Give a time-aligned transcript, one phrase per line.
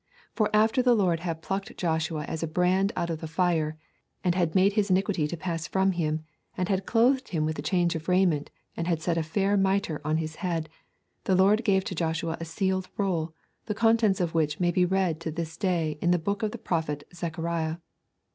[0.33, 3.77] For after the Lord had plucked Joshua as a brand out of the fire,
[4.23, 6.23] and had made his iniquity to pass from him,
[6.57, 10.17] and had clothed him with change of raiment, and had set a fair mitre on
[10.17, 10.69] his head,
[11.25, 13.35] the Lord gave to Joshua a sealed roll,
[13.67, 16.57] the contents of which may be read to this day in the book of the
[16.57, 17.75] prophet Zechariah.